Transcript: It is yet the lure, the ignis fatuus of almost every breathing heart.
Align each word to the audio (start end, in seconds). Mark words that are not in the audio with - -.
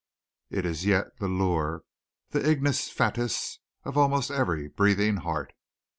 It 0.49 0.65
is 0.65 0.83
yet 0.83 1.17
the 1.19 1.27
lure, 1.27 1.83
the 2.31 2.39
ignis 2.49 2.89
fatuus 2.89 3.59
of 3.83 3.97
almost 3.99 4.31
every 4.31 4.67
breathing 4.67 5.17
heart. 5.17 5.53